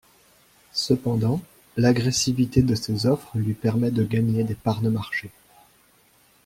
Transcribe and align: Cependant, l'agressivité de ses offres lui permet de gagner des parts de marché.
Cependant, 0.73 1.39
l'agressivité 1.77 2.63
de 2.63 2.73
ses 2.73 3.05
offres 3.05 3.37
lui 3.37 3.53
permet 3.53 3.91
de 3.91 4.03
gagner 4.03 4.43
des 4.43 4.55
parts 4.55 4.81
de 4.81 4.89
marché. 4.89 5.29